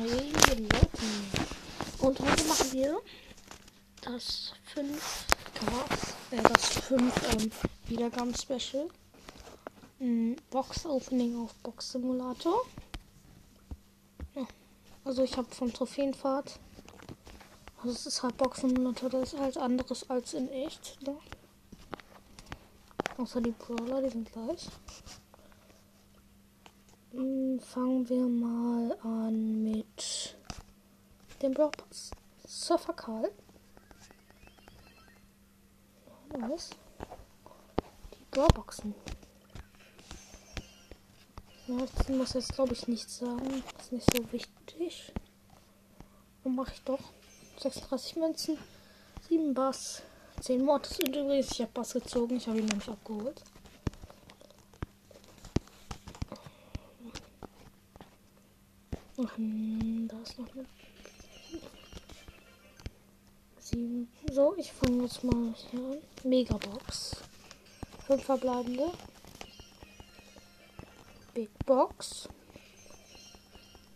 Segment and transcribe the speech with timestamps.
[0.00, 0.78] Hey, Leute.
[1.98, 3.02] Und heute machen wir
[4.00, 5.26] das 5
[5.60, 7.50] Gas, äh, das 5 ähm,
[7.86, 8.88] Wiedergaben-Special.
[9.98, 12.62] Mm, Box Opening auf Box Simulator.
[14.34, 14.46] Ja.
[15.04, 16.58] Also ich habe von Trophäenfahrt.
[17.82, 20.96] Also es ist halt Box Simulator, das ist halt anderes als in echt.
[21.02, 21.14] Ne?
[23.18, 24.66] Außer die Brawler, die sind gleich.
[27.12, 30.36] Mm, Fangen wir mal an mit
[31.42, 31.72] dem Brawl.
[32.46, 33.32] Surfer Karl.
[36.28, 36.70] Was?
[38.14, 38.94] Die Brawlboxen.
[41.66, 43.64] Ja, ich muss jetzt glaube ich nichts sagen.
[43.76, 45.12] Das ist nicht so wichtig.
[46.44, 47.00] Und mache ich doch.
[47.58, 48.56] 36 Münzen,
[49.28, 50.02] 7 Bass,
[50.40, 52.36] 10 Mortis und übrigens, ich habe Bass gezogen.
[52.36, 53.42] Ich habe ihn nämlich abgeholt.
[59.36, 60.64] Hm, da ist noch eine.
[63.58, 64.08] Sieben.
[64.32, 65.98] So, ich fange jetzt mal hier an.
[66.24, 67.16] Megabox.
[68.06, 68.92] Fünf verbleibende.
[71.34, 72.28] Big Box.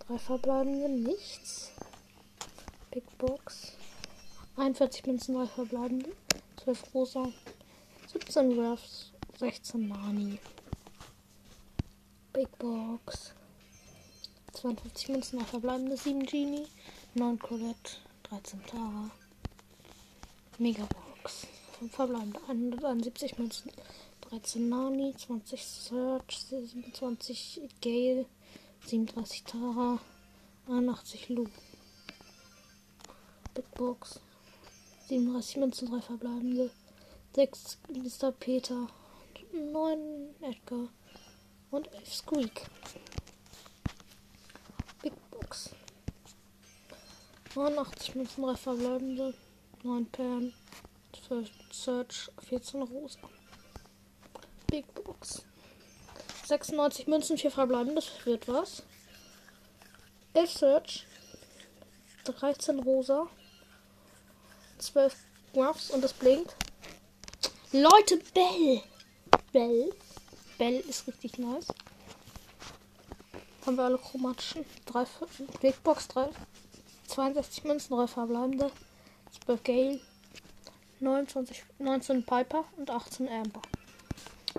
[0.00, 1.70] Drei verbleibende, nichts.
[2.90, 3.76] Big Box.
[4.56, 6.12] 41 Münzen, drei verbleibende.
[6.64, 7.28] 12 rosa.
[8.12, 9.12] 17 Ruffs.
[9.38, 10.40] 16 Nani.
[12.32, 13.34] Big Box.
[14.62, 16.68] 52 Münzen, noch verbleibende 7 Genie,
[17.14, 19.10] 9 Colette, 13 Tara.
[20.56, 21.48] Megabox.
[21.80, 23.72] 5 verbleibende 171 Münzen,
[24.20, 28.24] 13 Nani, 20 Search, 27 Gale,
[28.86, 29.98] 37 Tara,
[30.68, 31.48] 81 Lu.
[33.54, 34.20] Big Box.
[35.08, 36.70] 37 Münzen, 3 verbleibende,
[37.34, 38.30] 6 Mr.
[38.30, 38.86] Peter,
[39.72, 40.86] 9 Edgar
[41.72, 42.70] und 11 Squeak.
[47.54, 49.34] 89 Münzen, 3 verbleibende,
[49.82, 50.54] 9 Perlen,
[51.28, 53.18] 12 Search, 14 Rosa.
[54.68, 55.42] Big Box.
[56.46, 58.82] 96 Münzen, 4 verbleibende, das wird was.
[60.32, 61.06] 11 Search,
[62.24, 63.28] 13 Rosa,
[64.78, 65.14] 12
[65.54, 66.56] Ruffs und es blinkt.
[67.72, 68.82] Leute, Bell!
[69.52, 69.94] Bell.
[70.56, 71.66] Bell ist richtig nice.
[73.66, 74.64] Haben wir alle chromatischen.
[74.86, 75.06] 3
[75.60, 76.30] Big Box 3
[77.12, 78.72] 62 Münzen, 3 verbleibende,
[79.44, 80.00] 12 Gale,
[81.00, 83.60] 29, 19 Piper und 18 Amber.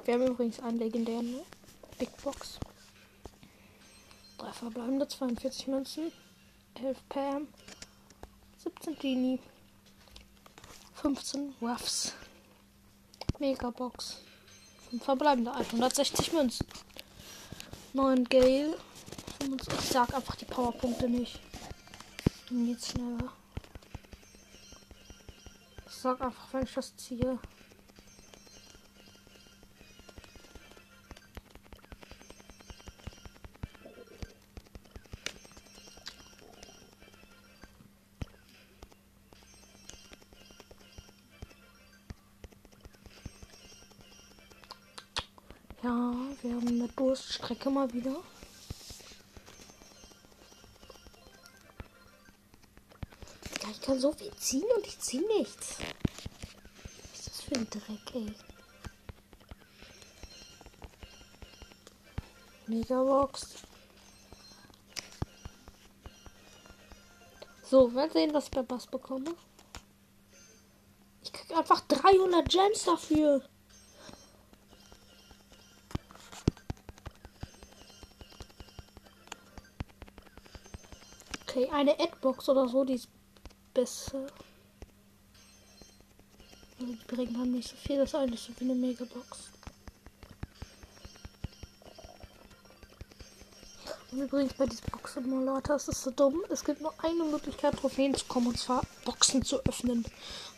[0.06, 1.40] Wir haben übrigens einen legendären
[1.98, 2.60] Big Box.
[4.38, 6.12] 3 verbleibende, 42 Münzen,
[6.76, 7.48] 11 Pam,
[8.64, 9.40] 17 Genie,
[11.02, 12.14] 15 Ruffs.
[13.40, 14.20] Megabox.
[14.92, 16.68] 5 verbleibende, 160 Münzen.
[17.94, 18.78] 9 Gale.
[19.80, 21.40] Ich sag einfach die Powerpunkte nicht.
[22.54, 23.34] Und jetzt schneller.
[25.88, 27.40] Ich sag einfach, wenn ich das ziehe.
[45.82, 48.22] Ja, wir haben eine Durststrecke mal wieder.
[53.84, 55.76] Kann so viel ziehen und ich ziehe nichts.
[57.12, 58.34] Was ist das für ein Dreck, ey?
[62.68, 63.56] Megabox.
[67.64, 69.36] So, mal sehen, was ich bei Bass bekomme.
[71.22, 73.44] Ich krieg einfach 300 Gems dafür.
[81.42, 83.10] Okay, eine Adbox oder so, die ist
[83.74, 84.28] besser.
[86.80, 89.50] Die bringen haben nicht so viel, das ist eigentlich so wie eine Megabox.
[94.12, 96.44] Und übrigens bei diesem Box-Simulator ist es so dumm.
[96.50, 100.06] Es gibt nur eine Möglichkeit, Trophäen zu kommen, und zwar Boxen zu öffnen.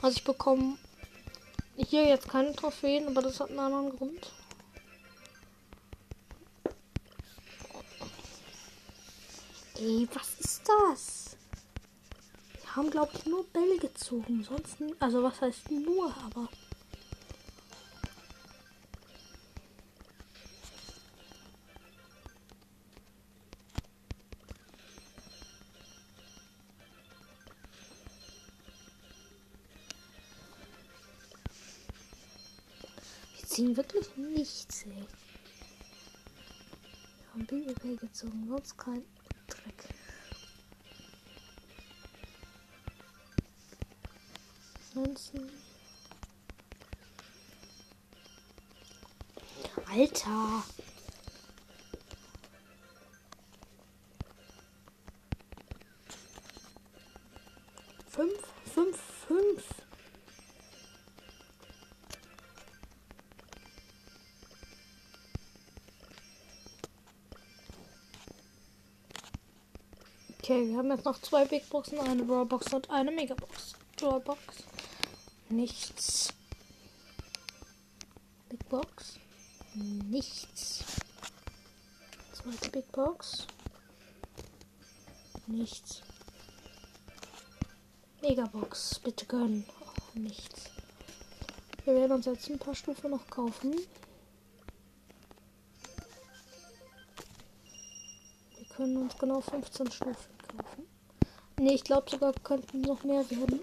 [0.01, 0.77] Also ich bekomme
[1.77, 4.31] hier jetzt keine Trophäen, aber das hat einen anderen Grund.
[9.77, 11.24] Ey, was ist das?
[12.75, 14.43] Haben, glaube ich, nur Bälle gezogen.
[14.43, 16.49] Sonst, also was heißt nur, aber.
[33.37, 35.07] Wir ziehen wirklich nichts, ey.
[37.21, 39.03] Wir haben Baby gezogen, sonst kein
[39.47, 39.94] Dreck.
[44.95, 45.51] Münzen.
[49.91, 50.63] Alter.
[58.07, 58.31] Fünf,
[58.73, 58.97] fünf,
[59.27, 59.63] fünf.
[70.39, 73.73] Okay, wir haben jetzt noch zwei Big Boxen, eine Brawl Box und eine Megabox.
[73.97, 74.65] Brawl Box.
[75.49, 76.33] Nichts.
[78.49, 79.19] Big Box.
[79.75, 80.83] Nichts.
[82.33, 83.45] Zweite Big Box.
[85.47, 86.01] Nichts.
[88.21, 88.99] Megabox.
[88.99, 89.65] Bitte gönnen.
[89.81, 90.71] Oh, nichts.
[91.85, 93.75] Wir werden uns jetzt ein paar Stufen noch kaufen.
[98.55, 100.87] Wir können uns genau 15 Stufen kaufen.
[101.59, 103.59] Ne, ich glaube sogar könnten noch mehr werden.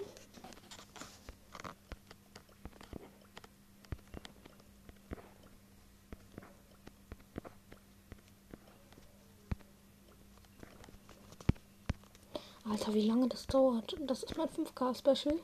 [12.69, 13.95] Alter, wie lange das dauert.
[14.01, 15.39] Das ist mein 5K-Special.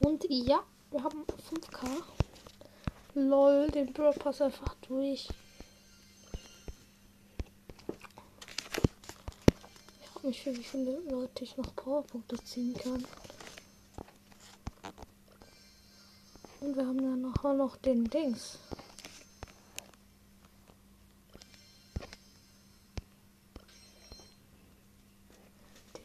[0.00, 1.86] Und ja, wir haben 5K.
[3.14, 5.28] Lol, den Brawl Pass einfach durch.
[10.00, 13.04] Ich frage mich, für wie viele Leute ich noch Powerpunkte ziehen kann.
[16.60, 18.58] Und wir haben dann nachher noch den Dings.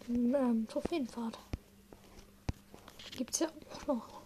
[0.09, 1.37] Ähm, Trophäenpfad.
[3.15, 4.21] Gibt's ja auch noch.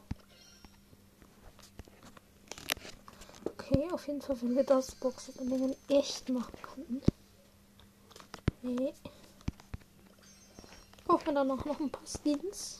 [3.45, 7.01] Okay, auf jeden Fall, wenn wir das Boxen echt machen könnten.
[8.61, 8.93] Nee.
[11.05, 12.79] Brauchen wir dann noch, noch ein paar Skins.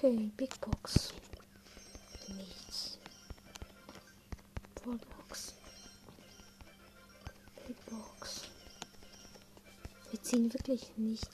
[0.00, 1.12] Okay, Big Box.
[2.28, 2.98] Nichts.
[4.84, 5.54] Box.
[7.66, 8.42] Big Box.
[10.12, 11.28] Wir ziehen wirklich nichts.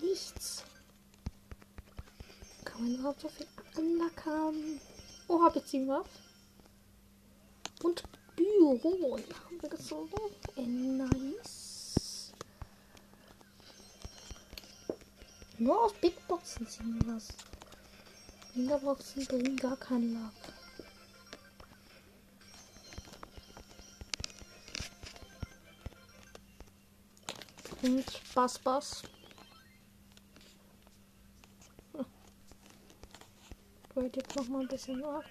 [0.00, 0.64] Nichts.
[2.64, 3.46] Kann man überhaupt so viel
[3.76, 4.80] Anlack haben?
[5.28, 6.04] Oha, beziehen wir.
[7.82, 8.02] Und
[8.36, 10.10] Büro haben wir gezogen.
[10.56, 12.32] Äh, nice.
[15.58, 17.28] Nur aus Big Boxen ziehen wir was.
[18.54, 20.32] Megaboxen bringen gar keinen Lack.
[27.82, 28.04] Und
[28.34, 29.02] Bass Bass.
[33.96, 35.24] Wait jetzt noch mal ein bisschen ab.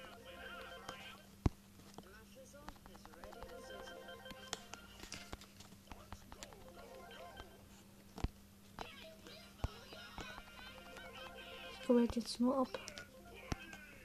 [11.81, 12.79] Ich wait jetzt nur ab.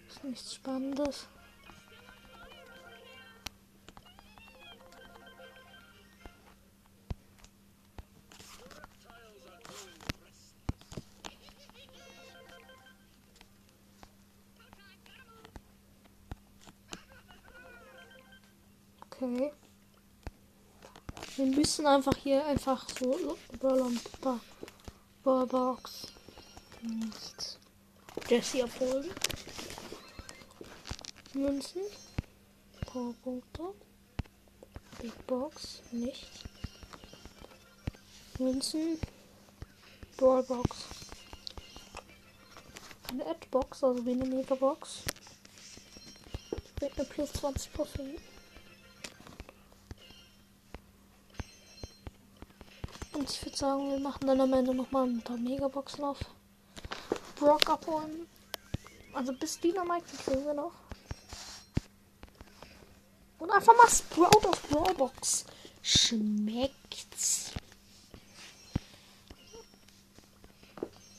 [0.09, 1.29] Ist nichts Spannendes.
[19.21, 19.53] Okay.
[21.37, 23.91] Wir müssen einfach hier einfach so Brawler
[25.47, 26.07] Box
[26.83, 27.59] nicht
[28.29, 29.11] Jesse abholen.
[31.33, 31.83] Münzen.
[32.87, 33.63] Powerpunkte.
[35.01, 36.29] Big Box nicht.
[38.39, 38.99] Münzen.
[40.19, 40.85] Brawlbox.
[43.11, 45.05] Eine Ad-Box, also wie eine Mega-Box.
[46.81, 48.21] Mit einer plus 20 Profil.
[53.19, 56.19] Und ich würde sagen, wir machen dann am Ende nochmal ein paar Megaboxen auf.
[57.35, 58.29] Brock abholen.
[59.13, 60.73] Also bis Dynamite kriegen wir noch.
[63.41, 65.47] Und einfach mal Sprout auf Brawlbox.
[65.83, 67.51] Schmeckt's.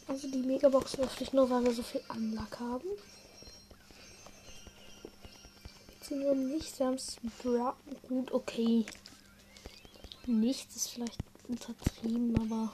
[0.08, 2.88] Also die Megabox möchte ich nur, weil wir so viel Anlack haben.
[6.00, 6.80] Ziehen wir nicht.
[6.80, 7.18] Wir haben es
[8.08, 8.86] gut, okay.
[10.26, 12.72] Nichts ist vielleicht untertrieben, aber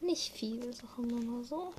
[0.00, 1.72] nicht viel, sagen wir mal so.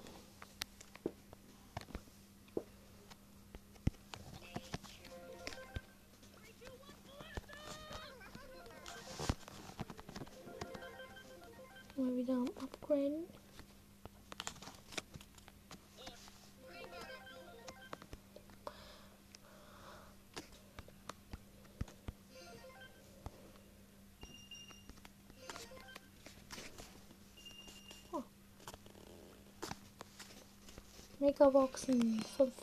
[31.26, 32.54] Megaboxen 5.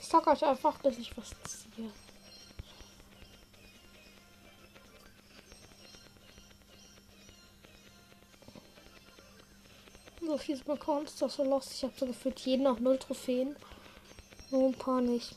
[0.00, 1.88] Ich sag euch einfach, bis ich was ziehe.
[10.20, 11.72] So viel bekommen ist doch so lost.
[11.72, 13.54] Ich habe so gefühlt jeden noch null Trophäen.
[14.50, 15.36] Nur ein paar nicht.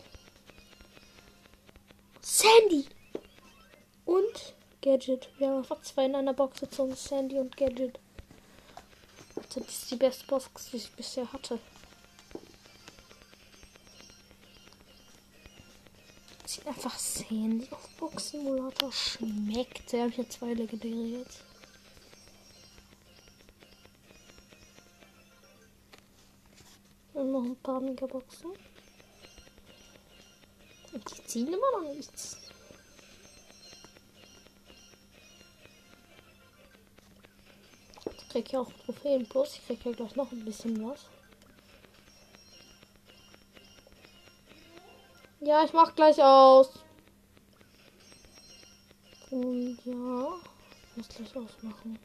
[2.19, 2.87] Sandy!
[4.05, 5.29] Und Gadget.
[5.37, 6.95] Wir haben einfach zwei in einer Box gezogen.
[6.95, 7.99] Sandy und Gadget.
[9.35, 11.59] Das ist die beste Box, die ich bisher hatte.
[17.33, 19.91] Sandy auf Box Simulator schmeckt.
[19.91, 21.43] Da habe ich ja zwei legendäre jetzt.
[27.13, 28.51] Und noch ein paar Megaboxen.
[30.91, 32.37] Und die ziehen immer noch nichts.
[38.05, 39.55] Ich krieg ja auch Trophäen plus.
[39.55, 41.05] Ich krieg ja gleich noch ein bisschen was.
[45.39, 46.82] Ja, ich mach gleich aus.
[49.33, 50.35] Und ja,
[50.91, 51.97] ich muss gleich ausmachen.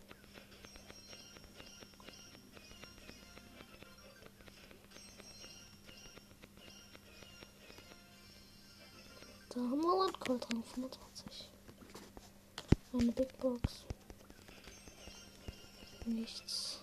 [9.50, 11.50] Da haben wir Landgold drauf, 25.
[12.94, 13.85] Eine Big Box.
[16.06, 16.80] Nichts.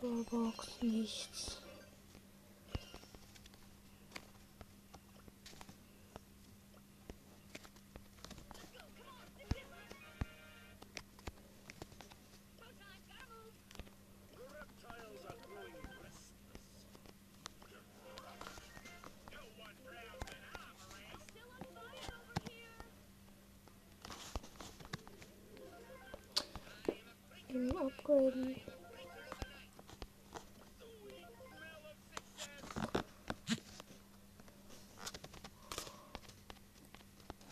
[0.00, 1.65] Box, nichts.
[27.56, 28.54] Eben upgraden.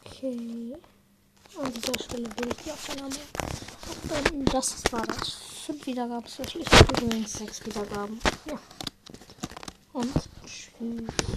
[0.04, 0.76] Okay.
[1.58, 3.14] An dieser Stelle will ich die Aufnahme
[4.06, 4.44] beenden.
[4.44, 5.30] Das war das.
[5.64, 6.26] Fünf Wiedergaben.
[6.26, 8.20] Ich übrigens sechs Wiedergaben.
[8.44, 8.58] Ja.
[9.94, 10.12] Und
[10.44, 11.34] tschüss.